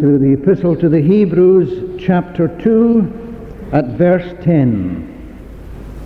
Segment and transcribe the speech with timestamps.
[0.00, 5.38] To the Epistle to the Hebrews, chapter 2, at verse 10.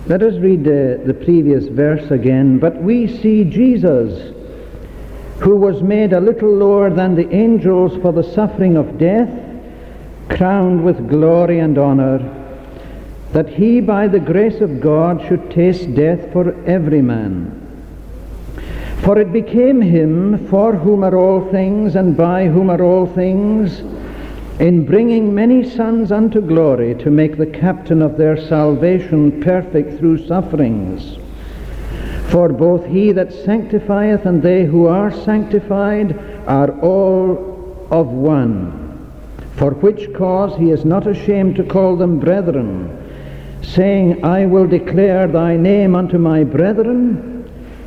[0.05, 2.59] Let us read the, the previous verse again.
[2.59, 4.35] But we see Jesus,
[5.39, 9.29] who was made a little lower than the angels for the suffering of death,
[10.29, 12.19] crowned with glory and honor,
[13.31, 17.68] that he by the grace of God should taste death for every man.
[19.01, 23.79] For it became him for whom are all things and by whom are all things,
[24.59, 30.27] in bringing many sons unto glory, to make the captain of their salvation perfect through
[30.27, 31.17] sufferings.
[32.27, 39.11] For both he that sanctifieth and they who are sanctified are all of one.
[39.55, 42.95] For which cause he is not ashamed to call them brethren,
[43.61, 47.38] saying, I will declare thy name unto my brethren.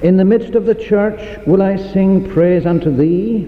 [0.03, 3.47] In the midst of the church will I sing praise unto thee.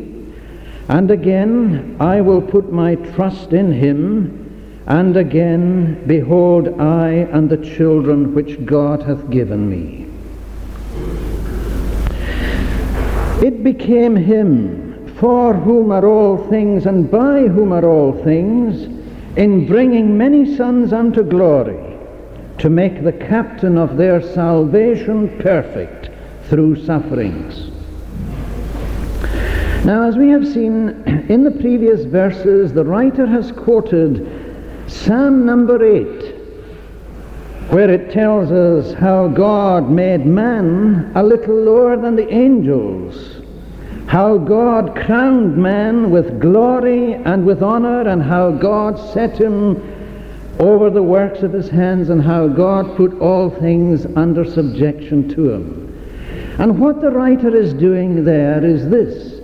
[0.88, 4.40] And again, I will put my trust in him.
[4.86, 10.06] And again, behold, I and the children which God hath given me.
[13.44, 18.84] It became him for whom are all things and by whom are all things,
[19.36, 21.98] in bringing many sons unto glory,
[22.58, 26.10] to make the captain of their salvation perfect
[26.48, 27.70] through sufferings.
[29.84, 30.88] Now, as we have seen
[31.28, 34.26] in the previous verses, the writer has quoted
[34.86, 36.34] Psalm number 8,
[37.70, 43.42] where it tells us how God made man a little lower than the angels,
[44.06, 49.76] how God crowned man with glory and with honor, and how God set him
[50.58, 55.50] over the works of his hands, and how God put all things under subjection to
[55.50, 55.83] him.
[56.58, 59.40] And what the writer is doing there is this.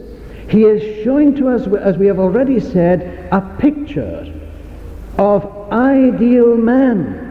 [0.48, 4.33] He is showing to us, as we have already said, a picture
[5.19, 7.27] of ideal man.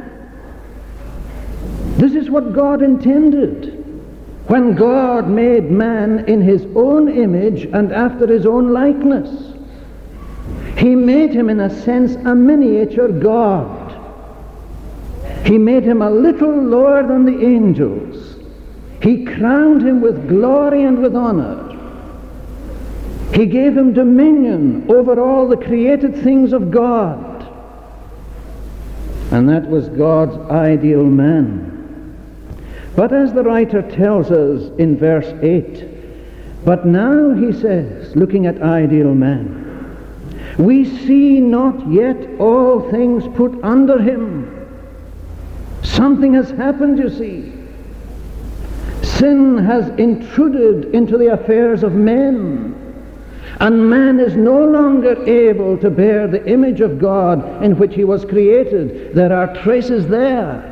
[1.97, 3.75] This is what God intended
[4.47, 9.53] when God made man in his own image and after his own likeness.
[10.77, 13.77] He made him, in a sense, a miniature God.
[15.45, 18.28] He made him a little lower than the angels.
[19.01, 21.65] He crowned him with glory and with honor.
[23.33, 27.25] He gave him dominion over all the created things of God.
[29.31, 32.17] And that was God's ideal man.
[32.95, 38.61] But as the writer tells us in verse 8, but now, he says, looking at
[38.61, 39.65] ideal man,
[40.57, 44.67] we see not yet all things put under him.
[45.83, 47.58] Something has happened, you see.
[49.19, 52.75] Sin has intruded into the affairs of men.
[53.59, 58.05] And man is no longer able to bear the image of God in which he
[58.05, 59.13] was created.
[59.13, 60.65] There are traces there.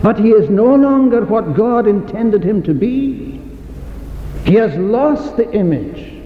[0.00, 3.40] But he is no longer what God intended him to be.
[4.44, 6.22] He has lost the image.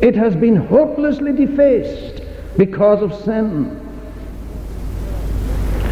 [0.00, 2.22] It has been hopelessly defaced
[2.56, 3.78] because of sin.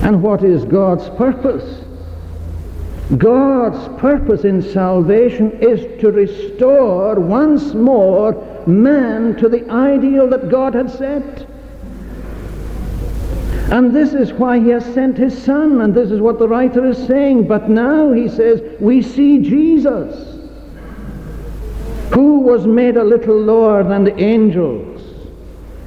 [0.02, 1.84] And what is God's purpose?
[3.16, 10.74] God's purpose in salvation is to restore once more man to the ideal that God
[10.74, 11.46] had set.
[13.72, 16.84] And this is why he has sent his son, and this is what the writer
[16.86, 17.48] is saying.
[17.48, 20.36] But now, he says, we see Jesus,
[22.12, 25.00] who was made a little lower than the angels.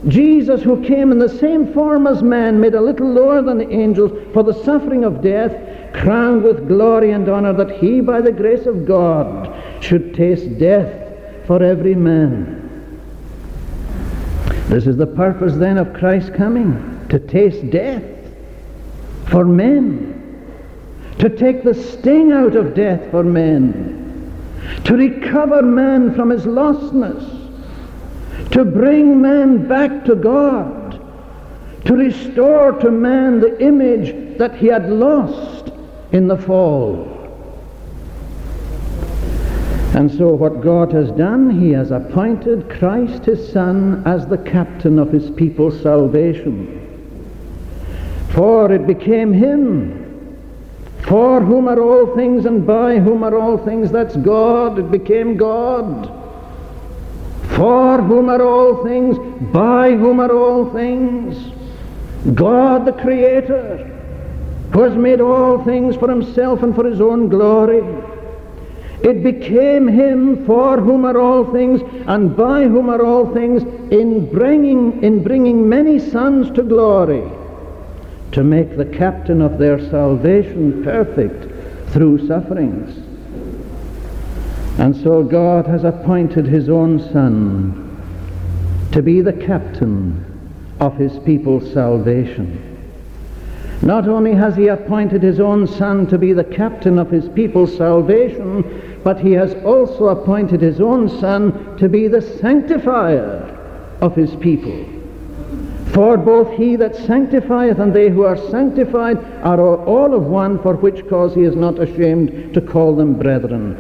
[0.08, 3.70] Jesus, who came in the same form as man, made a little lower than the
[3.70, 8.32] angels for the suffering of death, crowned with glory and honor, that he, by the
[8.32, 12.60] grace of God, should taste death for every man.
[14.68, 18.04] This is the purpose then of Christ's coming, to taste death
[19.28, 20.20] for men,
[21.20, 24.34] to take the sting out of death for men,
[24.86, 27.40] to recover man from his lostness,
[28.52, 31.00] to bring man back to God,
[31.86, 35.53] to restore to man the image that he had lost
[36.14, 37.10] in the fall.
[39.96, 44.98] And so what God has done, he has appointed Christ his Son as the captain
[44.98, 46.80] of his people's salvation.
[48.30, 50.00] For it became him,
[51.04, 55.38] for whom are all things and by whom are all things, that's God, it became
[55.38, 56.08] God.
[57.50, 59.18] For whom are all things,
[59.54, 61.52] by whom are all things.
[62.34, 64.03] God the Creator,
[64.74, 67.84] who has made all things for himself and for his own glory.
[69.04, 73.62] It became him for whom are all things and by whom are all things
[73.92, 77.30] in bringing, in bringing many sons to glory
[78.32, 82.98] to make the captain of their salvation perfect through sufferings.
[84.80, 87.80] And so God has appointed his own son
[88.92, 90.26] to be the captain
[90.80, 92.73] of his people's salvation.
[93.84, 97.76] Not only has he appointed his own son to be the captain of his people's
[97.76, 98.64] salvation,
[99.04, 103.50] but he has also appointed his own Son to be the sanctifier
[104.00, 104.86] of his people.
[105.88, 110.76] For both he that sanctifieth and they who are sanctified are all of one, for
[110.76, 113.78] which cause he is not ashamed to call them brethren.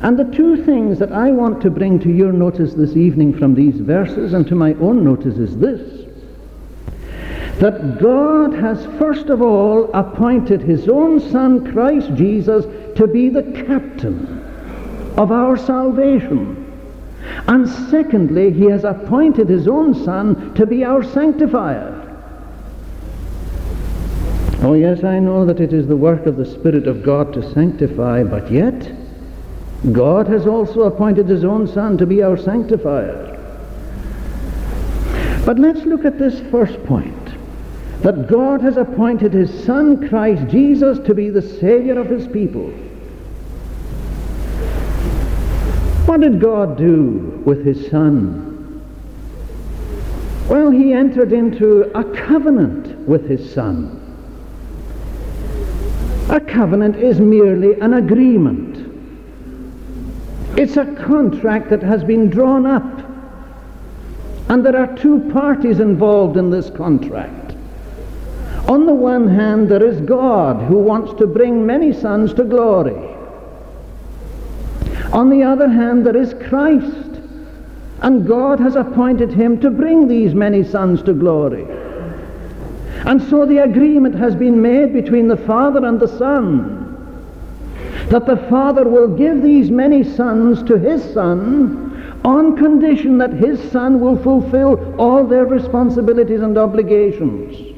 [0.00, 3.54] And the two things that I want to bring to your notice this evening from
[3.54, 6.03] these verses and to my own notice is this
[7.58, 12.64] that God has first of all appointed his own Son, Christ Jesus,
[12.96, 14.42] to be the captain
[15.16, 16.60] of our salvation.
[17.46, 22.00] And secondly, he has appointed his own Son to be our sanctifier.
[24.62, 27.52] Oh, yes, I know that it is the work of the Spirit of God to
[27.52, 28.92] sanctify, but yet,
[29.92, 33.30] God has also appointed his own Son to be our sanctifier.
[35.44, 37.23] But let's look at this first point
[38.04, 42.68] that God has appointed his Son, Christ Jesus, to be the Savior of his people.
[46.04, 48.84] What did God do with his Son?
[50.50, 53.98] Well, he entered into a covenant with his Son.
[56.28, 58.86] A covenant is merely an agreement.
[60.58, 62.84] It's a contract that has been drawn up.
[64.50, 67.43] And there are two parties involved in this contract.
[68.68, 72.96] On the one hand, there is God who wants to bring many sons to glory.
[75.12, 77.20] On the other hand, there is Christ.
[78.00, 81.66] And God has appointed him to bring these many sons to glory.
[83.06, 86.80] And so the agreement has been made between the Father and the Son
[88.08, 93.60] that the Father will give these many sons to his Son on condition that his
[93.70, 97.73] Son will fulfill all their responsibilities and obligations.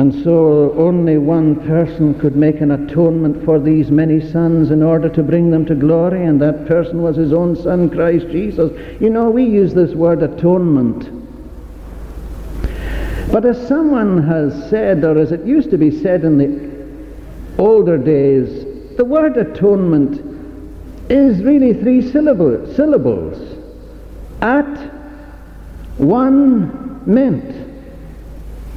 [0.00, 5.10] And so only one person could make an atonement for these many sons in order
[5.10, 8.72] to bring them to glory, and that person was his own son, Christ Jesus.
[8.98, 11.06] You know, we use this word atonement.
[13.30, 17.98] But as someone has said, or as it used to be said in the older
[17.98, 20.18] days, the word atonement
[21.10, 23.36] is really three syllable, syllables.
[24.40, 24.78] At
[25.98, 27.59] one meant.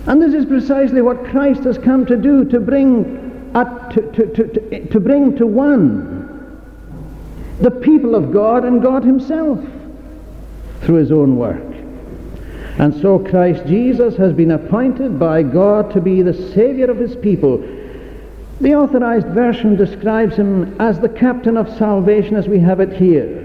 [0.05, 4.27] And this is precisely what Christ has come to do, to bring, uh, to, to,
[4.27, 6.61] to, to, bring to one
[7.61, 9.59] the people of God and God himself
[10.81, 11.63] through his own work.
[12.79, 17.15] And so Christ Jesus has been appointed by God to be the Savior of his
[17.15, 17.59] people.
[18.59, 23.42] The authorized version describes him as the captain of salvation as we have it here.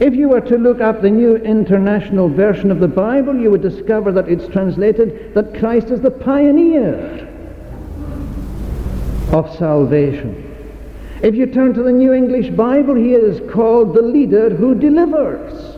[0.00, 3.62] If you were to look up the New International Version of the Bible, you would
[3.62, 7.28] discover that it's translated that Christ is the pioneer
[9.32, 10.44] of salvation.
[11.20, 15.76] If you turn to the New English Bible, he is called the leader who delivers.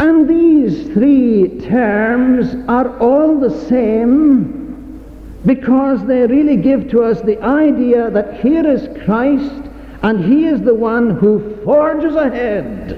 [0.00, 5.00] And these three terms are all the same
[5.46, 9.65] because they really give to us the idea that here is Christ
[10.06, 12.92] and he is the one who forges ahead,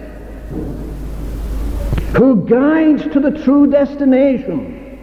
[2.15, 4.99] who guides to the true destination,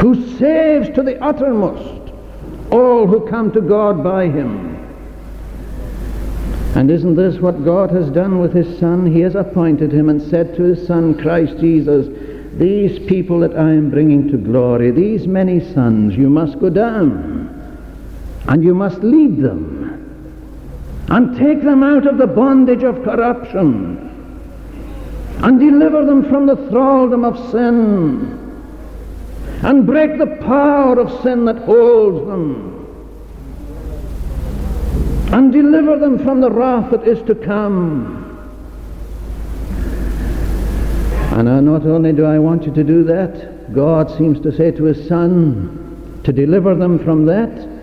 [0.00, 2.12] who saves to the uttermost
[2.70, 4.76] all who come to God by him.
[6.76, 9.04] And isn't this what God has done with his Son?
[9.04, 12.06] He has appointed him and said to his Son, Christ Jesus,
[12.56, 17.50] these people that I am bringing to glory, these many sons, you must go down
[18.46, 19.83] and you must lead them
[21.08, 24.10] and take them out of the bondage of corruption
[25.42, 28.40] and deliver them from the thraldom of sin
[29.62, 32.74] and break the power of sin that holds them
[35.32, 38.20] and deliver them from the wrath that is to come.
[41.32, 44.84] And not only do I want you to do that, God seems to say to
[44.84, 47.73] his son to deliver them from that,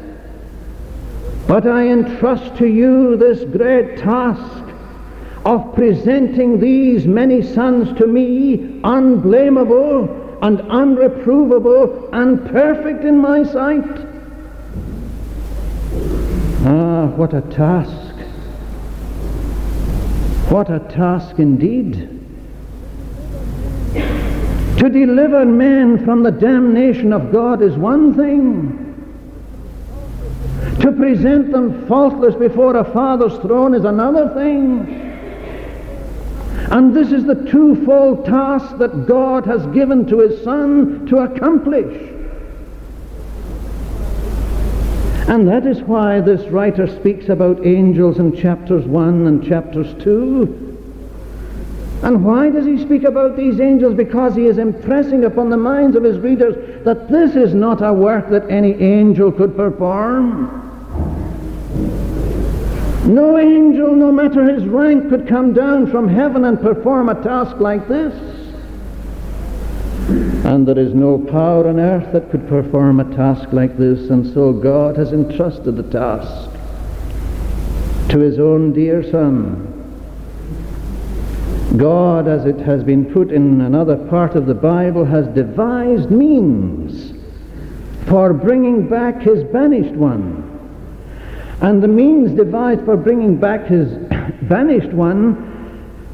[1.51, 4.63] but I entrust to you this great task
[5.43, 13.83] of presenting these many sons to me unblameable and unreprovable and perfect in my sight.
[16.63, 18.15] Ah, what a task!
[20.49, 22.17] What a task indeed!
[23.93, 28.80] To deliver men from the damnation of God is one thing.
[30.81, 35.09] To present them faultless before a Father's throne is another thing.
[36.71, 42.09] And this is the twofold task that God has given to His Son to accomplish.
[45.27, 50.71] And that is why this writer speaks about angels in chapters 1 and chapters 2.
[52.03, 53.95] And why does he speak about these angels?
[53.95, 57.93] Because he is impressing upon the minds of his readers that this is not a
[57.93, 60.70] work that any angel could perform.
[63.11, 67.57] No angel, no matter his rank, could come down from heaven and perform a task
[67.57, 68.13] like this.
[70.45, 74.33] And there is no power on earth that could perform a task like this, and
[74.33, 76.51] so God has entrusted the task
[78.11, 79.67] to his own dear Son.
[81.75, 87.11] God, as it has been put in another part of the Bible, has devised means
[88.07, 90.50] for bringing back his banished one.
[91.61, 93.89] And the means devised for bringing back his
[94.49, 95.47] banished one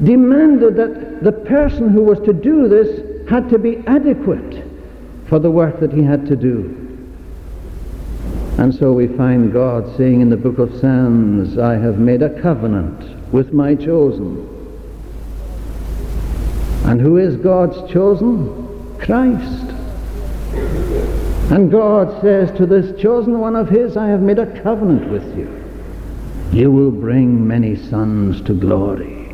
[0.03, 4.63] demanded that the person who was to do this had to be adequate
[5.27, 6.83] for the work that he had to do.
[8.57, 12.41] And so we find God saying in the book of Psalms, I have made a
[12.41, 14.53] covenant with my chosen.
[16.85, 18.97] And who is God's chosen?
[18.97, 19.66] Christ.
[21.49, 25.37] And God says to this chosen one of his, I have made a covenant with
[25.37, 25.63] you.
[26.51, 29.33] You will bring many sons to glory.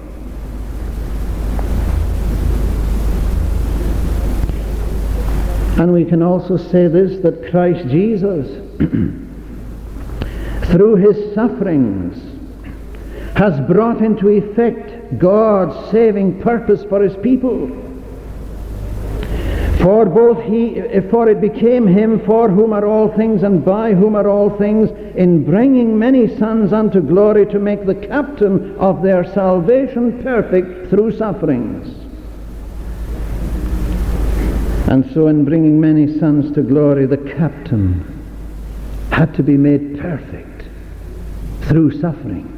[5.80, 8.48] And we can also say this, that Christ Jesus,
[10.72, 12.22] through his sufferings,
[13.36, 17.93] has brought into effect God's saving purpose for his people.
[19.84, 23.94] For both he, eh, for it became him for whom are all things and by
[23.94, 29.02] whom are all things, in bringing many sons unto glory to make the captain of
[29.04, 31.94] their salvation perfect through sufferings.
[34.88, 38.06] And so in bringing many sons to glory, the captain
[39.12, 40.64] had to be made perfect
[41.64, 42.53] through suffering.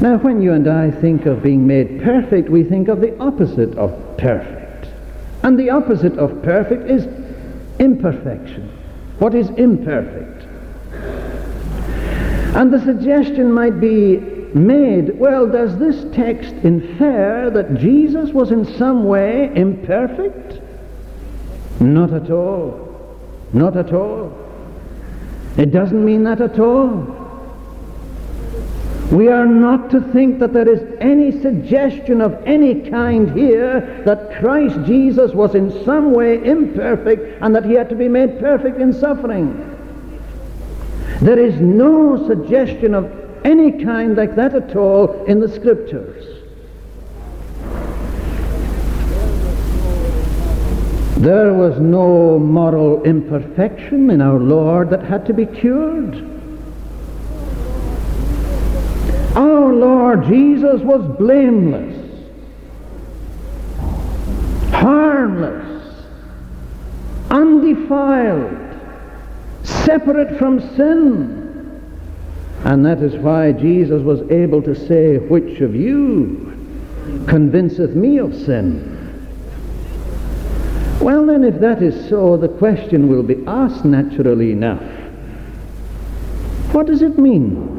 [0.00, 3.76] Now, when you and I think of being made perfect, we think of the opposite
[3.76, 4.88] of perfect.
[5.42, 7.08] And the opposite of perfect is
[7.80, 8.70] imperfection.
[9.18, 10.46] What is imperfect?
[12.54, 14.18] And the suggestion might be
[14.54, 20.60] made, well, does this text infer that Jesus was in some way imperfect?
[21.80, 23.18] Not at all.
[23.52, 24.32] Not at all.
[25.56, 27.17] It doesn't mean that at all.
[29.10, 34.38] We are not to think that there is any suggestion of any kind here that
[34.38, 38.78] Christ Jesus was in some way imperfect and that he had to be made perfect
[38.78, 39.64] in suffering.
[41.22, 43.10] There is no suggestion of
[43.46, 46.26] any kind like that at all in the scriptures.
[51.16, 56.37] There was no moral imperfection in our Lord that had to be cured.
[59.38, 61.94] Our Lord Jesus was blameless,
[64.72, 66.04] harmless,
[67.30, 68.58] undefiled,
[69.62, 71.80] separate from sin.
[72.64, 76.52] And that is why Jesus was able to say, Which of you
[77.28, 78.96] convinceth me of sin?
[81.00, 84.82] Well, then, if that is so, the question will be asked naturally enough.
[86.72, 87.78] What does it mean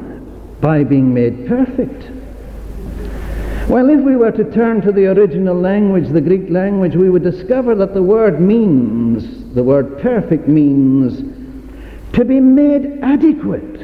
[0.62, 2.12] by being made perfect.
[3.70, 7.24] Well, if we were to turn to the original language, the Greek language, we would
[7.24, 11.20] discover that the word means, the word perfect means,
[12.13, 13.80] to be made adequate,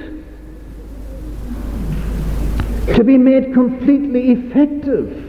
[2.96, 5.22] to be made completely effective.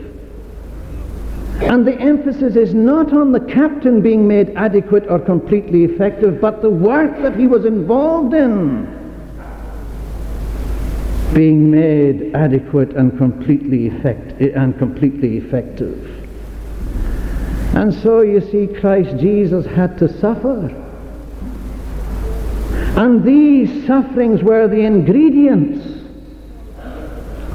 [1.61, 6.63] And the emphasis is not on the captain being made adequate or completely effective, but
[6.63, 8.96] the work that he was involved in
[11.35, 16.11] being made adequate and completely effect- and completely effective.
[17.75, 20.75] And so you see Christ Jesus had to suffer.
[22.97, 25.87] And these sufferings were the ingredients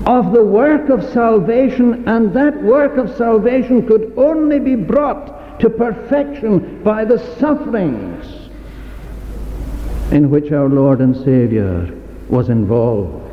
[0.06, 5.70] of the work of salvation, and that work of salvation could only be brought to
[5.70, 8.50] perfection by the sufferings
[10.12, 11.90] in which our Lord and Savior
[12.30, 13.31] was involved.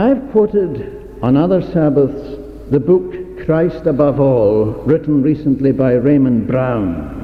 [0.00, 7.18] I've quoted on other Sabbaths the book Christ Above All, written recently by Raymond Brown.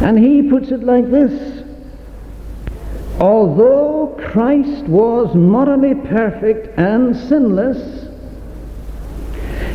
[0.00, 1.62] And he puts it like this
[3.20, 8.08] Although Christ was morally perfect and sinless,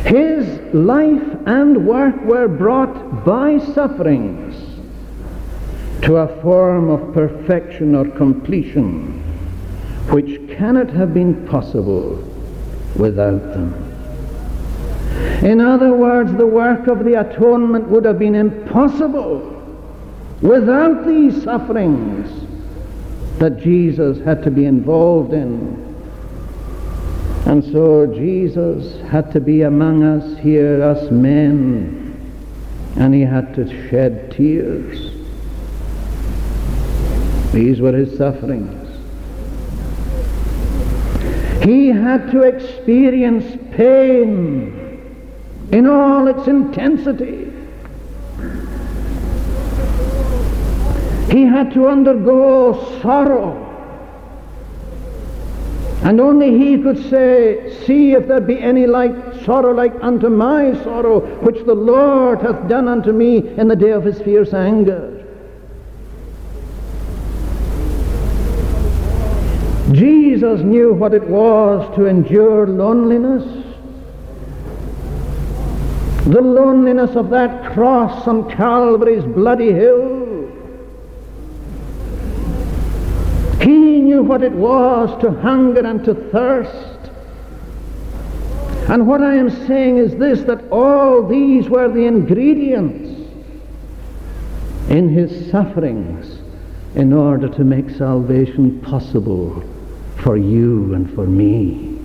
[0.04, 4.56] his life and work were brought by sufferings
[6.02, 9.22] to a form of perfection or completion
[10.10, 12.16] which cannot have been possible
[12.96, 13.88] without them.
[15.42, 19.48] In other words, the work of the atonement would have been impossible
[20.40, 22.46] without these sufferings
[23.38, 25.90] that Jesus had to be involved in.
[27.46, 32.08] And so Jesus had to be among us here, us men,
[32.96, 35.10] and he had to shed tears.
[37.52, 38.81] These were his sufferings.
[41.64, 44.82] He had to experience pain
[45.70, 47.52] in all its intensity.
[51.30, 53.68] He had to undergo sorrow.
[56.02, 59.14] And only he could say, See if there be any like
[59.44, 63.92] sorrow like unto my sorrow, which the Lord hath done unto me in the day
[63.92, 65.22] of his fierce anger.
[70.42, 73.44] Jesus knew what it was to endure loneliness.
[76.24, 80.50] The loneliness of that cross on Calvary's bloody hill.
[83.60, 87.12] He knew what it was to hunger and to thirst.
[88.90, 93.30] And what I am saying is this that all these were the ingredients
[94.90, 96.40] in his sufferings
[96.96, 99.62] in order to make salvation possible
[100.22, 101.98] for you and for me.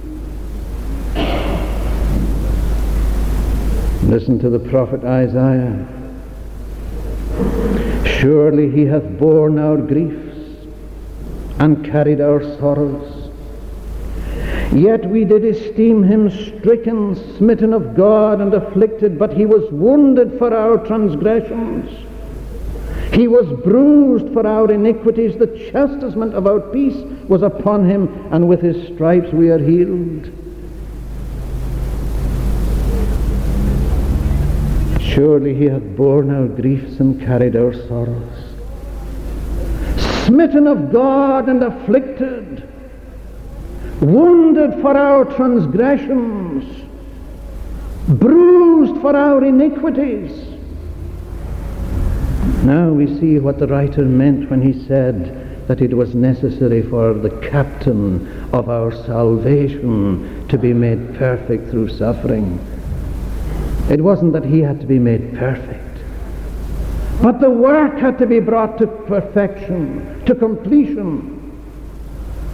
[4.03, 5.85] Listen to the prophet Isaiah.
[8.19, 10.65] Surely he hath borne our griefs
[11.59, 13.29] and carried our sorrows.
[14.73, 20.37] Yet we did esteem him stricken, smitten of God, and afflicted, but he was wounded
[20.37, 21.89] for our transgressions.
[23.13, 25.37] He was bruised for our iniquities.
[25.37, 26.97] The chastisement of our peace
[27.29, 30.31] was upon him, and with his stripes we are healed.
[35.01, 38.43] Surely he hath borne our griefs and carried our sorrows.
[40.25, 42.67] Smitten of God and afflicted,
[44.01, 46.83] wounded for our transgressions,
[48.07, 50.45] bruised for our iniquities.
[52.63, 57.13] Now we see what the writer meant when he said that it was necessary for
[57.13, 62.57] the captain of our salvation to be made perfect through suffering.
[63.89, 65.99] It wasn't that he had to be made perfect,
[67.21, 71.33] but the work had to be brought to perfection, to completion,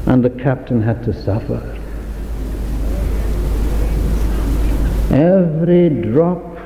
[0.08, 1.62] and the captain had to suffer.
[5.12, 6.58] Every drop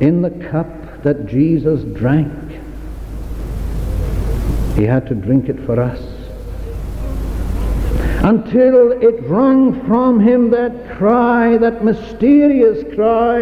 [0.00, 2.41] in the cup that Jesus drank
[4.74, 6.00] he had to drink it for us.
[8.24, 13.40] Until it wrung from him that cry, that mysterious cry,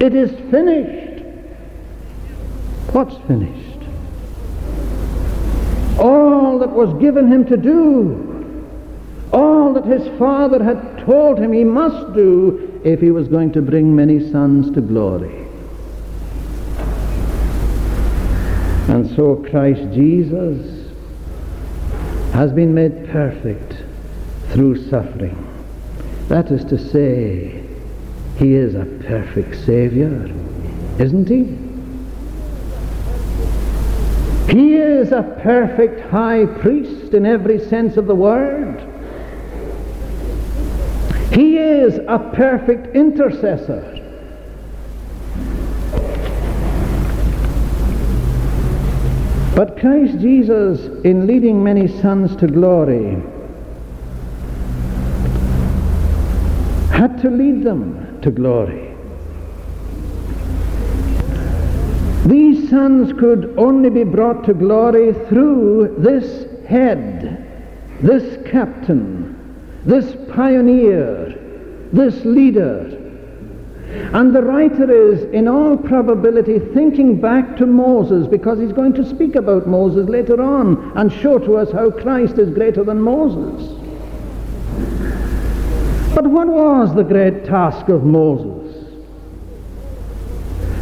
[0.00, 1.24] it is finished.
[2.92, 3.62] What's finished?
[5.98, 8.26] All that was given him to do,
[9.32, 13.62] all that his father had told him he must do if he was going to
[13.62, 15.45] bring many sons to glory.
[18.88, 20.92] And so Christ Jesus
[22.32, 23.82] has been made perfect
[24.50, 25.42] through suffering.
[26.28, 27.64] That is to say,
[28.36, 30.30] he is a perfect Savior,
[30.98, 31.44] isn't he?
[34.52, 38.80] He is a perfect high priest in every sense of the word.
[41.32, 43.95] He is a perfect intercessor.
[49.56, 53.16] But Christ Jesus, in leading many sons to glory,
[56.90, 58.94] had to lead them to glory.
[62.26, 67.42] These sons could only be brought to glory through this head,
[68.02, 73.05] this captain, this pioneer, this leader,
[73.88, 79.08] And the writer is, in all probability, thinking back to Moses because he's going to
[79.08, 83.68] speak about Moses later on and show to us how Christ is greater than Moses.
[86.14, 88.56] But what was the great task of Moses?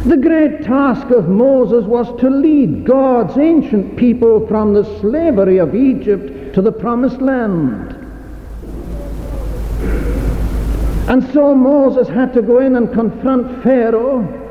[0.05, 5.75] The great task of Moses was to lead God's ancient people from the slavery of
[5.75, 7.94] Egypt to the promised land.
[11.07, 14.41] And so Moses had to go in and confront Pharaoh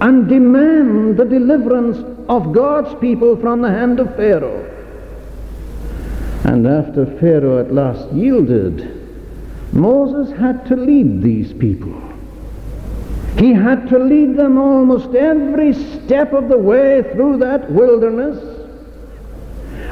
[0.00, 4.68] and demand the deliverance of God's people from the hand of Pharaoh.
[6.44, 9.00] And after Pharaoh at last yielded,
[9.72, 11.94] Moses had to lead these people.
[13.38, 18.38] He had to lead them almost every step of the way through that wilderness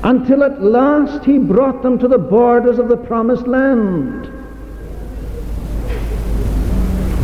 [0.02, 4.39] until at last he brought them to the borders of the promised land.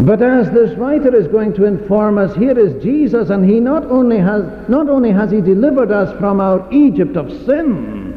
[0.00, 3.84] But as this writer is going to inform us, here is Jesus, and he not
[3.86, 8.12] only has not only has he delivered us from our Egypt of sin,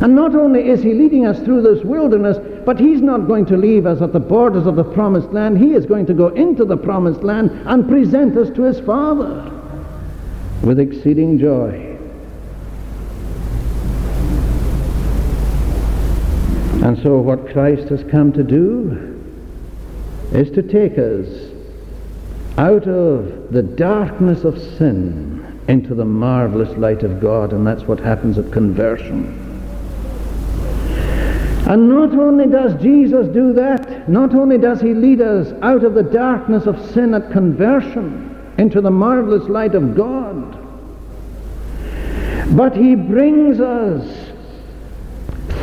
[0.00, 3.56] and not only is he leading us through this wilderness, but he's not going to
[3.56, 5.58] leave us at the borders of the promised land.
[5.58, 9.50] He is going to go into the promised land and present us to his Father
[10.62, 11.96] with exceeding joy.
[16.84, 19.15] And so what Christ has come to do
[20.36, 21.26] is to take us
[22.58, 27.98] out of the darkness of sin into the marvelous light of God, and that's what
[27.98, 29.42] happens at conversion.
[31.66, 35.94] And not only does Jesus do that, not only does he lead us out of
[35.94, 40.52] the darkness of sin at conversion into the marvelous light of God,
[42.54, 44.06] but he brings us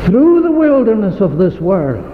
[0.04, 2.13] through the wilderness of this world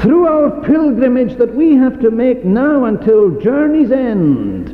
[0.00, 4.70] through our pilgrimage that we have to make now until journey's end.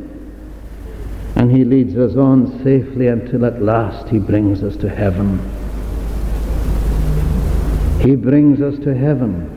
[1.35, 5.39] And he leads us on safely until at last he brings us to heaven.
[8.01, 9.51] He brings us to heaven.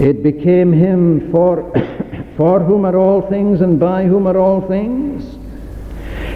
[0.00, 1.70] It became him for,
[2.36, 5.36] for whom are all things and by whom are all things,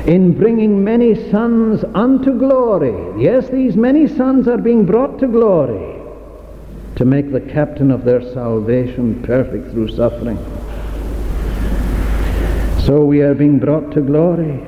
[0.07, 3.23] in bringing many sons unto glory.
[3.23, 5.98] Yes, these many sons are being brought to glory
[6.99, 10.37] to make the captain of their salvation perfect through suffering.
[12.85, 14.67] So we are being brought to glory.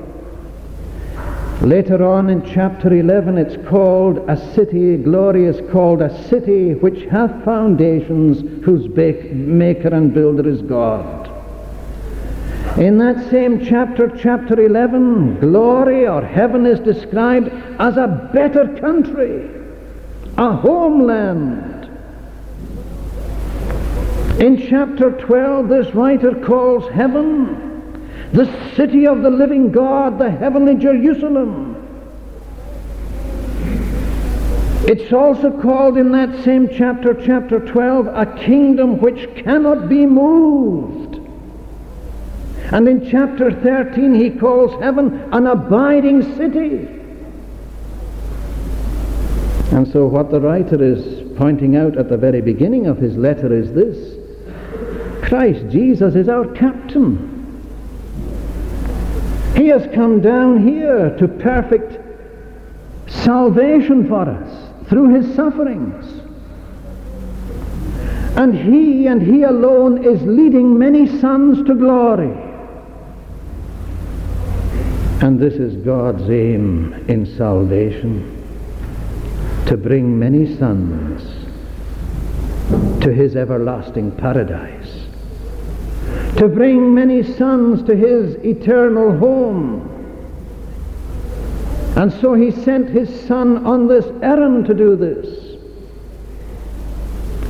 [1.61, 7.03] Later on in chapter 11, it's called a city, glory is called a city which
[7.11, 11.27] hath foundations, whose maker and builder is God.
[12.79, 17.49] In that same chapter, chapter 11, glory or heaven is described
[17.81, 19.51] as a better country,
[20.39, 21.80] a homeland,
[24.41, 27.69] in chapter 12, this writer calls heaven
[28.33, 31.77] the city of the living God, the heavenly Jerusalem.
[34.89, 41.17] It's also called in that same chapter, chapter 12, a kingdom which cannot be moved.
[42.73, 46.89] And in chapter 13, he calls heaven an abiding city.
[49.77, 53.53] And so, what the writer is pointing out at the very beginning of his letter
[53.53, 54.20] is this
[55.23, 57.31] Christ Jesus is our captain.
[59.57, 61.99] He has come down here to perfect
[63.07, 66.21] salvation for us through his sufferings.
[68.37, 72.33] And he and he alone is leading many sons to glory.
[75.23, 78.37] And this is God's aim in salvation
[79.67, 81.23] to bring many sons
[83.03, 85.00] to his everlasting paradise
[86.37, 89.87] to bring many sons to his eternal home.
[91.97, 95.59] And so he sent his son on this errand to do this.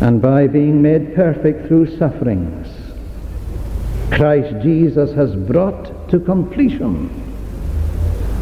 [0.02, 2.66] And by being made perfect through sufferings,
[4.10, 7.08] Christ Jesus has brought to completion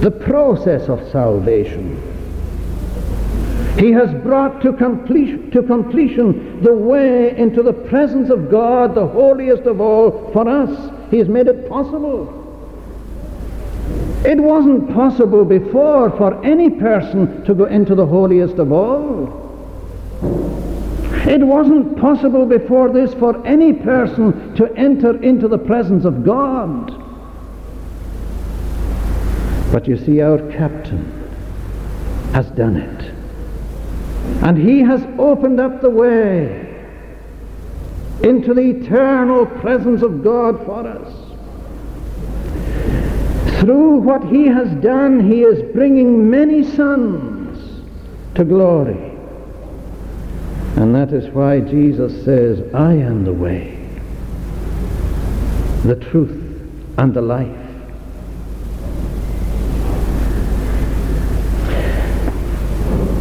[0.00, 2.07] the process of salvation.
[3.78, 9.06] He has brought to completion, to completion the way into the presence of God, the
[9.06, 10.90] holiest of all, for us.
[11.12, 12.34] He has made it possible.
[14.24, 19.46] It wasn't possible before for any person to go into the holiest of all.
[21.28, 26.90] It wasn't possible before this for any person to enter into the presence of God.
[29.70, 31.12] But you see, our captain
[32.32, 32.97] has done it.
[34.42, 36.66] And he has opened up the way.
[38.22, 41.14] into the eternal presence of God for us.
[43.60, 47.84] Through what he has done, he is bringing many sons
[48.34, 49.12] to glory.
[50.76, 53.78] And that is why Jesus says, I am the way,
[55.84, 56.62] the truth,
[56.96, 57.67] and the life.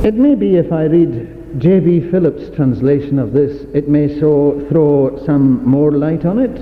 [0.08, 2.12] It may be if I read J.B.
[2.12, 6.56] Phillips' translation of this, it may so throw some more light on it.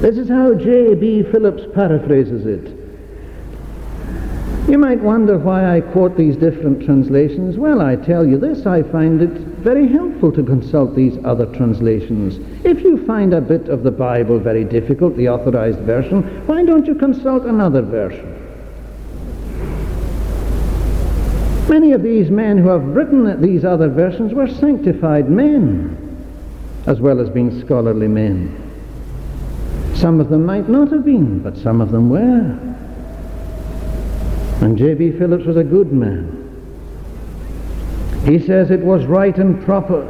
[0.00, 1.24] This is how J.B.
[1.24, 2.72] Phillips paraphrases it.
[4.70, 7.58] You might wonder why I quote these different translations.
[7.58, 12.38] Well, I tell you this, I find it very helpful to consult these other translations.
[12.64, 16.86] If you find a bit of the Bible very difficult, the authorized version, why don't
[16.86, 18.41] you consult another version?
[21.72, 25.96] Many of these men who have written these other versions were sanctified men,
[26.86, 28.54] as well as being scholarly men.
[29.94, 32.58] Some of them might not have been, but some of them were.
[34.60, 35.12] And J.B.
[35.12, 36.40] Phillips was a good man.
[38.26, 40.04] He says it was right and proper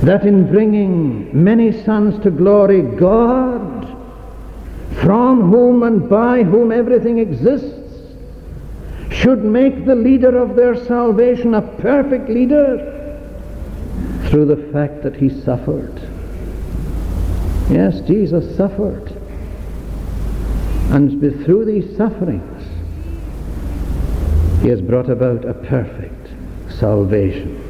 [0.00, 3.86] that in bringing many sons to glory, God,
[5.02, 7.73] from whom and by whom everything exists,
[9.10, 12.90] should make the leader of their salvation a perfect leader
[14.28, 15.94] through the fact that he suffered.
[17.70, 19.10] Yes, Jesus suffered.
[20.90, 22.62] And through these sufferings,
[24.62, 26.28] he has brought about a perfect
[26.78, 27.60] salvation.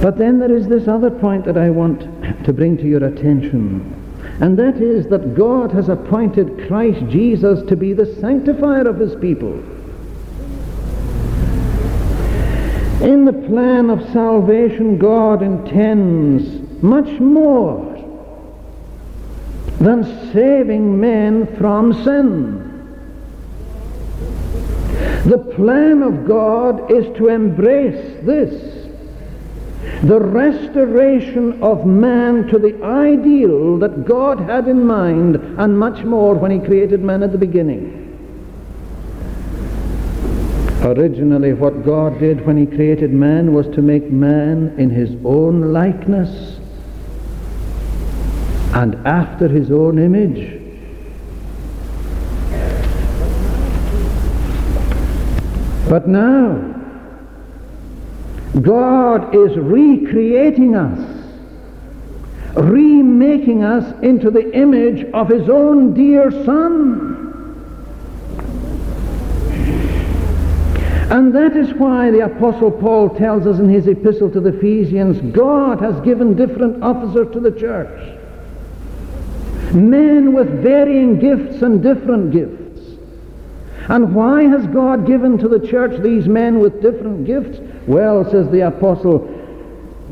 [0.00, 2.00] But then there is this other point that I want
[2.44, 3.99] to bring to your attention.
[4.40, 9.14] And that is that God has appointed Christ Jesus to be the sanctifier of his
[9.16, 9.52] people.
[13.02, 17.86] In the plan of salvation, God intends much more
[19.78, 22.66] than saving men from sin.
[25.24, 28.79] The plan of God is to embrace this
[30.02, 36.34] the restoration of man to the ideal that God had in mind, and much more
[36.34, 37.98] when He created man at the beginning.
[40.82, 45.72] Originally, what God did when He created man was to make man in His own
[45.74, 46.58] likeness
[48.72, 50.56] and after His own image.
[55.90, 56.79] But now,
[58.62, 60.98] God is recreating us,
[62.54, 67.10] remaking us into the image of His own dear Son.
[71.10, 75.20] And that is why the Apostle Paul tells us in his epistle to the Ephesians,
[75.32, 78.16] God has given different officers to the church.
[79.74, 82.96] Men with varying gifts and different gifts.
[83.88, 87.58] And why has God given to the church these men with different gifts?
[87.90, 89.26] Well, says the apostle,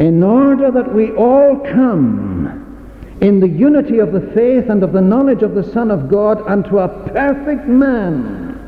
[0.01, 5.01] in order that we all come in the unity of the faith and of the
[5.01, 8.59] knowledge of the Son of God unto a perfect man,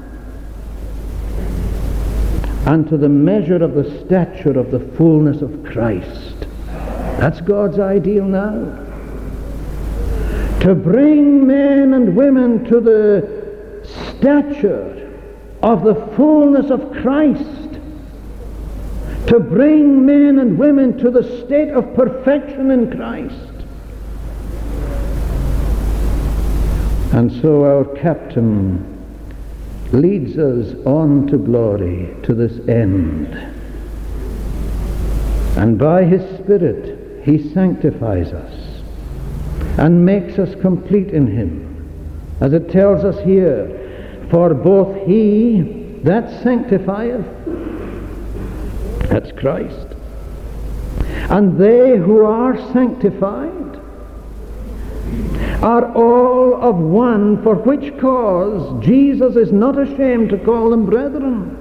[2.67, 6.47] unto the measure of the stature of the fullness of Christ.
[7.19, 8.87] That's God's ideal now.
[10.61, 13.85] To bring men and women to the
[14.19, 15.19] stature
[15.65, 17.60] of the fullness of Christ,
[19.27, 23.51] to bring men and women to the state of perfection in Christ.
[27.13, 28.87] And so our captain
[29.93, 33.35] leads us on to glory to this end.
[35.57, 38.83] And by his Spirit, he sanctifies us
[39.79, 41.67] and makes us complete in him.
[42.41, 47.27] As it tells us here, for both he that sanctifieth,
[49.11, 49.89] that's Christ,
[51.29, 53.81] and they who are sanctified
[55.63, 61.61] are all of one, for which cause Jesus is not ashamed to call them brethren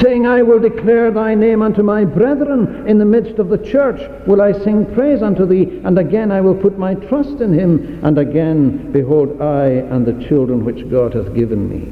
[0.00, 4.00] saying, I will declare thy name unto my brethren in the midst of the church.
[4.26, 5.80] Will I sing praise unto thee?
[5.84, 8.02] And again I will put my trust in him.
[8.04, 11.88] And again, behold, I and the children which God hath given me.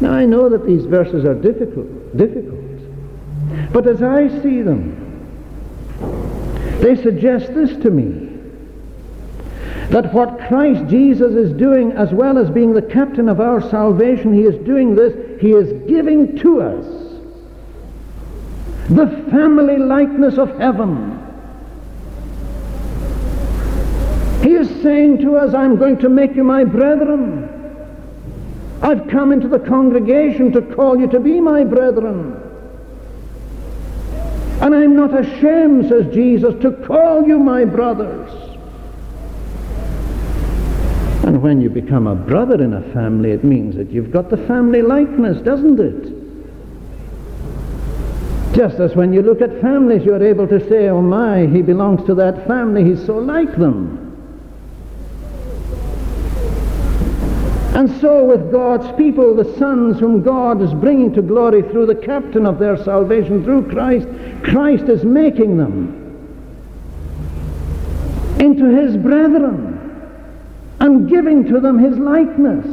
[0.00, 2.63] Now I know that these verses are difficult, difficult.
[3.74, 5.00] But as I see them,
[6.80, 8.30] they suggest this to me
[9.90, 14.32] that what Christ Jesus is doing, as well as being the captain of our salvation,
[14.32, 16.86] he is doing this, he is giving to us
[18.90, 21.10] the family likeness of heaven.
[24.44, 27.50] He is saying to us, I'm going to make you my brethren.
[28.82, 32.43] I've come into the congregation to call you to be my brethren.
[34.64, 38.30] And I'm not ashamed, says Jesus, to call you my brothers.
[41.22, 44.38] And when you become a brother in a family, it means that you've got the
[44.38, 46.14] family likeness, doesn't it?
[48.56, 52.06] Just as when you look at families, you're able to say, oh my, he belongs
[52.06, 54.03] to that family, he's so like them.
[57.74, 61.94] And so with God's people, the sons whom God is bringing to glory through the
[61.96, 64.06] captain of their salvation, through Christ,
[64.44, 66.00] Christ is making them
[68.38, 69.72] into his brethren
[70.78, 72.64] and giving to them his likeness.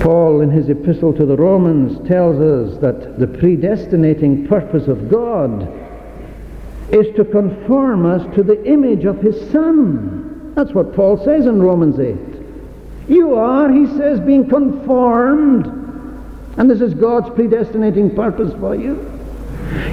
[0.00, 5.62] Paul, in his epistle to the Romans, tells us that the predestinating purpose of God
[6.90, 10.23] is to conform us to the image of his Son.
[10.54, 12.34] That's what Paul says in Romans 8.
[13.08, 15.66] You are, he says, being conformed,
[16.56, 19.10] and this is God's predestinating purpose for you.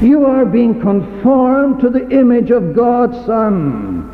[0.02, 4.08] You are being conformed to the image of God's Son.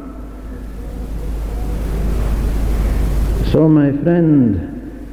[3.51, 5.07] So, my friend,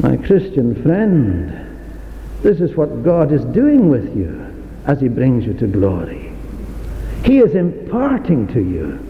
[0.00, 1.64] my Christian friend,
[2.42, 4.54] this is what God is doing with you
[4.86, 6.32] as He brings you to glory.
[7.24, 9.07] He is imparting to you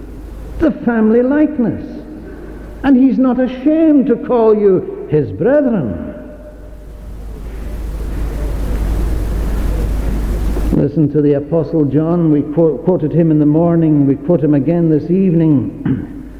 [0.58, 1.84] the family likeness.
[2.84, 6.08] And He's not ashamed to call you His brethren.
[10.78, 12.30] Listen to the Apostle John.
[12.30, 14.06] We quoted him in the morning.
[14.06, 16.30] We quote him again this evening.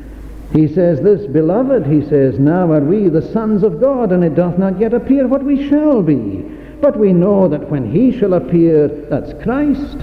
[0.52, 4.37] he says this, Beloved, he says, now are we the sons of God, and it
[4.37, 6.44] doth not yet appear what we shall be.
[6.81, 9.98] But we know that when he shall appear, that's Christ,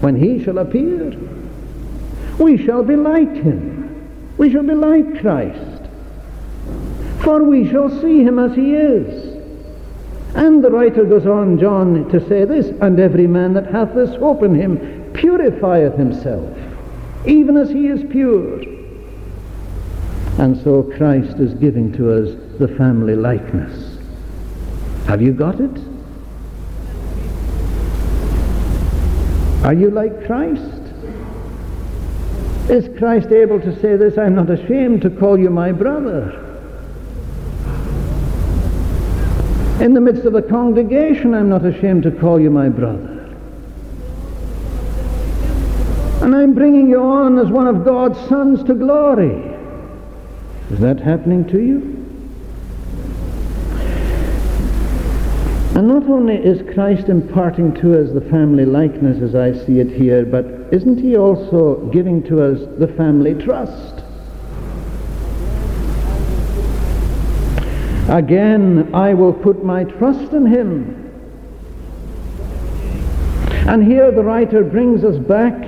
[0.00, 1.10] when he shall appear,
[2.38, 4.34] we shall be like him.
[4.36, 5.82] We shall be like Christ.
[7.22, 9.34] For we shall see him as he is.
[10.34, 14.14] And the writer goes on, John, to say this, and every man that hath this
[14.16, 16.50] hope in him purifieth himself,
[17.24, 18.60] even as he is pure.
[20.38, 23.98] And so Christ is giving to us the family likeness.
[25.06, 25.78] Have you got it?
[29.64, 30.73] Are you like Christ?
[32.68, 36.40] Is Christ able to say this, I'm not ashamed to call you my brother?
[39.80, 43.36] In the midst of a congregation, I'm not ashamed to call you my brother.
[46.22, 49.54] And I'm bringing you on as one of God's sons to glory.
[50.70, 52.03] Is that happening to you?
[55.74, 59.90] And not only is Christ imparting to us the family likeness as I see it
[59.90, 64.04] here, but isn't he also giving to us the family trust?
[68.08, 71.00] Again, I will put my trust in him.
[73.66, 75.60] And here the writer brings us back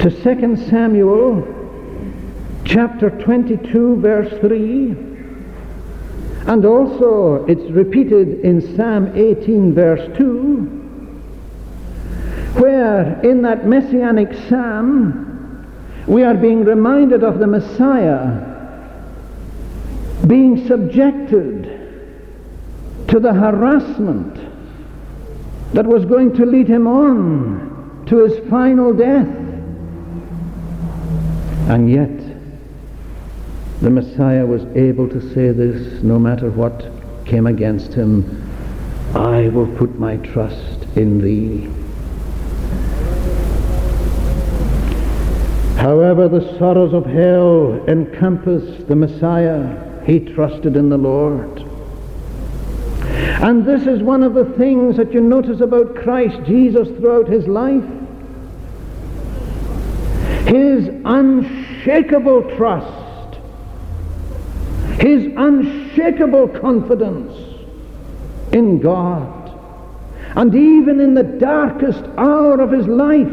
[0.00, 1.46] to 2 Samuel
[2.64, 5.05] chapter 22 verse 3
[6.46, 10.58] and also it's repeated in Psalm 18 verse 2
[12.60, 15.26] where in that messianic psalm
[16.06, 18.54] we are being reminded of the Messiah
[20.26, 21.64] being subjected
[23.08, 24.34] to the harassment
[25.72, 29.28] that was going to lead him on to his final death.
[31.68, 32.15] And yet,
[33.86, 36.90] the Messiah was able to say this no matter what
[37.24, 38.42] came against him
[39.14, 41.70] I will put my trust in thee.
[45.80, 51.60] However, the sorrows of hell encompassed the Messiah he trusted in the Lord.
[53.40, 57.46] And this is one of the things that you notice about Christ Jesus throughout his
[57.46, 57.84] life.
[60.48, 62.95] His unshakable trust,
[64.98, 67.32] his unshakable confidence
[68.52, 69.32] in God.
[70.34, 73.32] And even in the darkest hour of his life,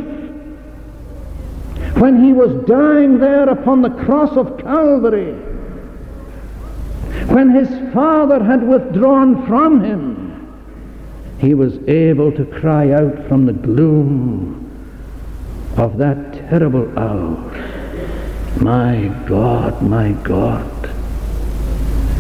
[1.98, 5.34] when he was dying there upon the cross of Calvary,
[7.28, 10.54] when his father had withdrawn from him,
[11.40, 14.60] he was able to cry out from the gloom
[15.78, 17.38] of that terrible hour,
[18.60, 20.93] My God, my God.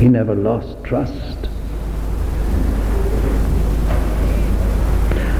[0.03, 1.47] He never lost trust.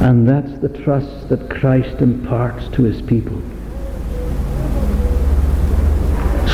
[0.01, 3.41] And that's the trust that Christ imparts to his people.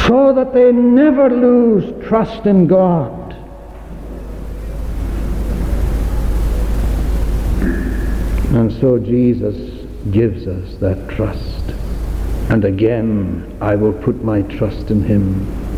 [0.07, 3.33] So that they never lose trust in God.
[8.55, 11.69] And so Jesus gives us that trust.
[12.49, 15.68] And again, I will put my trust in him.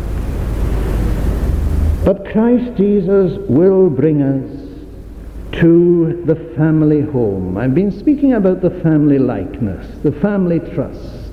[2.32, 7.58] Christ Jesus will bring us to the family home.
[7.58, 11.30] I've been speaking about the family likeness, the family trust.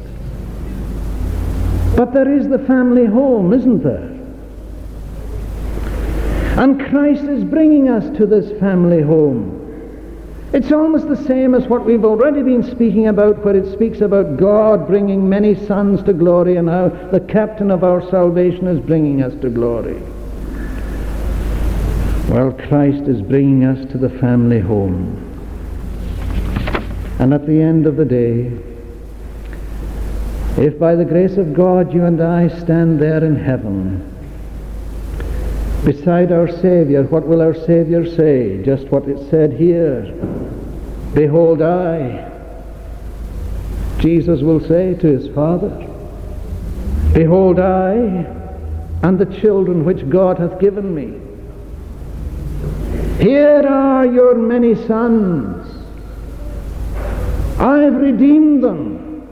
[1.95, 4.09] But there is the family home, isn't there?
[6.61, 9.55] And Christ is bringing us to this family home.
[10.51, 14.35] It's almost the same as what we've already been speaking about, where it speaks about
[14.35, 19.21] God bringing many sons to glory and how the captain of our salvation is bringing
[19.21, 20.01] us to glory.
[22.29, 25.25] Well, Christ is bringing us to the family home.
[27.17, 28.51] And at the end of the day,
[30.63, 34.15] if by the grace of God you and I stand there in heaven,
[35.83, 38.61] beside our Saviour, what will our Saviour say?
[38.63, 40.03] Just what it said here.
[41.15, 42.29] Behold, I.
[43.97, 45.69] Jesus will say to his Father,
[47.11, 47.93] Behold, I
[49.01, 51.28] and the children which God hath given me.
[53.19, 55.67] Here are your many sons.
[57.59, 59.27] I've redeemed them.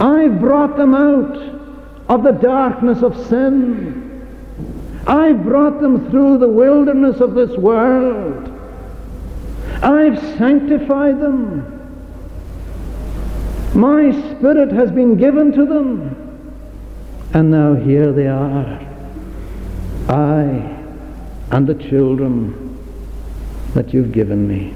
[0.00, 1.36] I've brought them out
[2.08, 4.26] of the darkness of sin.
[5.06, 8.48] I've brought them through the wilderness of this world.
[9.82, 11.78] I've sanctified them.
[13.74, 16.16] My Spirit has been given to them.
[17.34, 18.80] And now here they are.
[20.08, 20.81] I
[21.52, 22.76] and the children
[23.74, 24.74] that you've given me.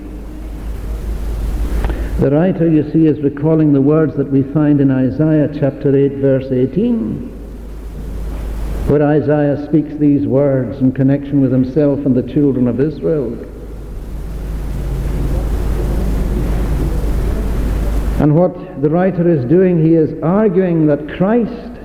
[2.21, 6.13] The writer, you see, is recalling the words that we find in Isaiah chapter 8,
[6.19, 7.37] verse 18
[8.87, 13.33] where Isaiah speaks these words in connection with himself and the children of Israel.
[18.23, 21.76] And what the writer is doing, he is arguing that Christ,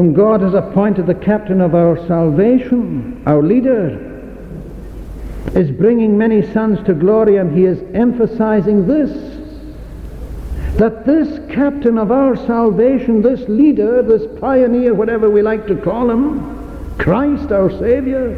[0.00, 3.98] whom God has appointed the captain of our salvation, our leader,
[5.54, 9.10] is bringing many sons to glory, and he is emphasizing this
[10.78, 16.10] that this captain of our salvation, this leader, this pioneer, whatever we like to call
[16.10, 18.32] him, Christ our Savior,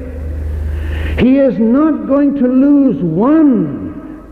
[1.20, 4.26] he is not going to lose one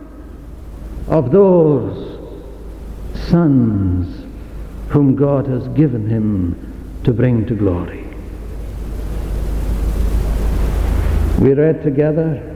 [1.06, 2.18] of those
[3.28, 4.26] sons
[4.88, 6.69] whom God has given him
[7.04, 8.04] to bring to glory.
[11.40, 12.46] We read together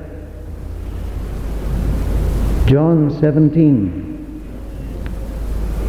[2.67, 4.03] John 17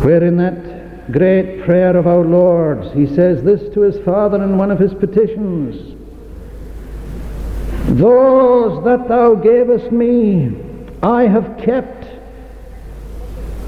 [0.02, 4.58] where in that great prayer of our Lord's he says this to his Father in
[4.58, 5.96] one of his petitions
[8.00, 10.56] Those that thou gavest me
[11.04, 12.06] I have kept,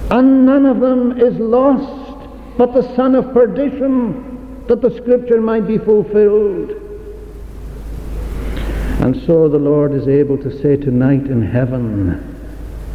[0.10, 2.08] and none of them is lost
[2.58, 4.27] but the son of perdition,
[4.68, 6.72] that the scripture might be fulfilled.
[9.00, 12.34] And so the Lord is able to say tonight in heaven,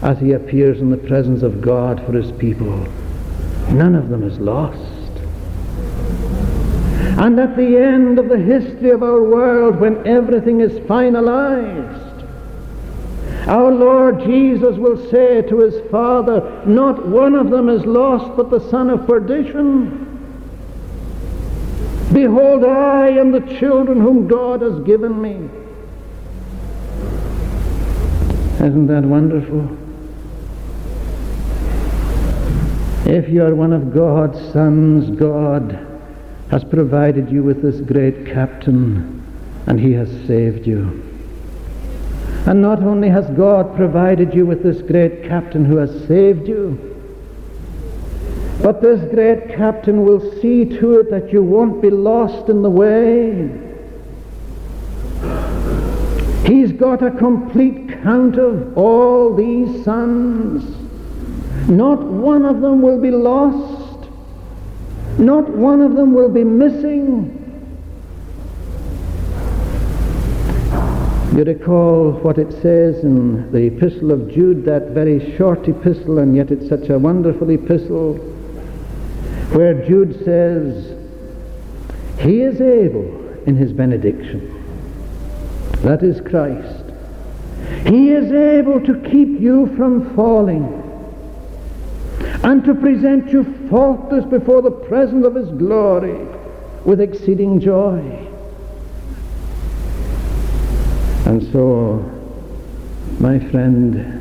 [0.02, 2.86] as he appears in the presence of God for his people,
[3.70, 4.76] None of them is lost.
[7.18, 12.28] And at the end of the history of our world, when everything is finalized,
[13.46, 18.50] our Lord Jesus will say to his Father, Not one of them is lost but
[18.50, 20.11] the son of perdition.
[22.12, 25.48] Behold, I am the children whom God has given me.
[28.56, 29.78] Isn't that wonderful?
[33.06, 35.86] If you are one of God's sons, God
[36.50, 39.22] has provided you with this great captain
[39.66, 41.02] and he has saved you.
[42.46, 46.91] And not only has God provided you with this great captain who has saved you,
[48.60, 52.70] but this great captain will see to it that you won't be lost in the
[52.70, 53.50] way.
[56.46, 60.76] He's got a complete count of all these sons.
[61.68, 64.08] Not one of them will be lost.
[65.18, 67.38] Not one of them will be missing.
[71.36, 76.36] You recall what it says in the epistle of Jude, that very short epistle, and
[76.36, 78.31] yet it's such a wonderful epistle,
[79.54, 80.96] where Jude says,
[82.20, 84.48] He is able in his benediction.
[85.82, 86.84] That is Christ.
[87.86, 90.78] He is able to keep you from falling
[92.44, 96.26] and to present you faultless before the presence of his glory
[96.84, 97.98] with exceeding joy.
[101.26, 101.98] And so,
[103.20, 104.18] my friend,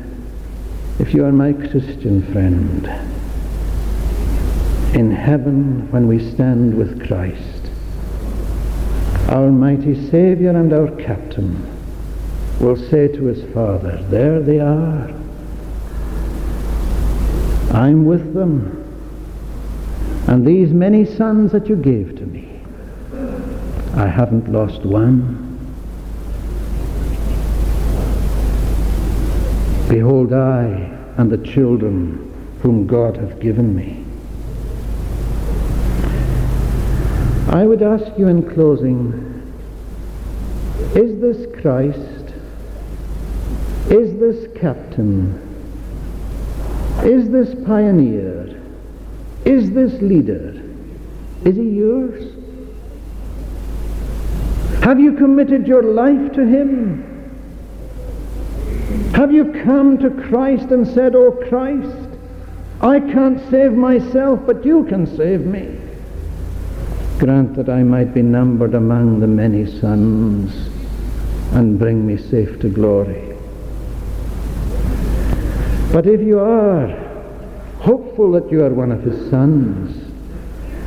[0.98, 2.86] if you are my Christian friend,
[4.94, 7.70] in heaven when we stand with Christ,
[9.28, 11.66] our mighty Saviour and our Captain
[12.60, 15.08] will say to his Father, There they are.
[17.72, 18.78] I'm with them.
[20.28, 22.60] And these many sons that you gave to me,
[23.94, 25.48] I haven't lost one.
[29.88, 32.28] Behold, I and the children
[32.62, 34.01] whom God hath given me.
[37.52, 39.12] I would ask you in closing,
[40.96, 42.34] is this Christ?
[43.90, 45.38] Is this captain?
[47.04, 48.58] Is this pioneer?
[49.44, 50.62] Is this leader?
[51.44, 52.32] Is he yours?
[54.82, 57.02] Have you committed your life to him?
[59.14, 62.18] Have you come to Christ and said, Oh Christ,
[62.80, 65.81] I can't save myself, but you can save me?
[67.18, 70.52] Grant that I might be numbered among the many sons
[71.52, 73.36] and bring me safe to glory.
[75.92, 76.88] But if you are
[77.78, 80.10] hopeful that you are one of his sons,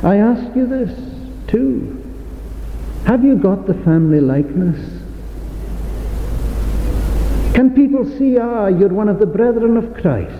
[0.02, 0.98] I ask you this
[1.46, 2.02] too.
[3.04, 4.96] Have you got the family likeness?
[7.54, 10.32] Can people see, ah, you're one of the brethren of Christ?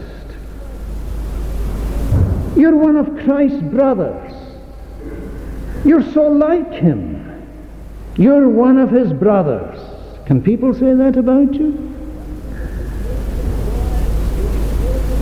[2.57, 4.25] You're one of Christ's brothers.
[5.87, 7.47] You're so like him.
[8.16, 9.78] You're one of his brothers.
[10.26, 11.95] Can people say that about you?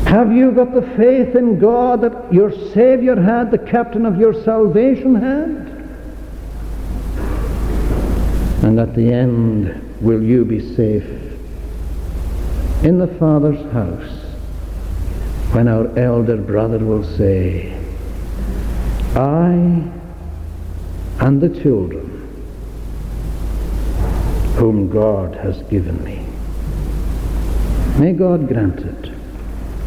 [0.07, 4.33] Have you got the faith in God that your Savior had, the captain of your
[4.43, 5.75] salvation had?
[8.65, 11.05] And at the end, will you be safe
[12.83, 14.21] in the Father's house
[15.53, 17.79] when our elder brother will say,
[19.15, 19.91] I
[21.21, 22.11] and the children
[24.57, 26.27] whom God has given me.
[27.99, 29.14] May God grant it.